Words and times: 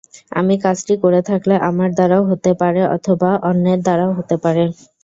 আমি 0.31 0.55
কাজটি 0.63 0.93
করে 1.03 1.21
থাকলে 1.29 1.55
আমার 1.69 1.89
দ্বারাও 1.97 2.23
হতে 2.31 2.51
পারে 2.61 2.81
অথবা 2.95 3.29
অন্যের 3.49 3.79
দ্বারাও 3.85 4.11
হতে 4.17 4.35
পারে। 4.43 4.63